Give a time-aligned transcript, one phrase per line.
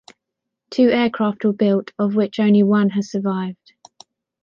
[0.71, 3.73] Two aircraft were built, of which only one has survived.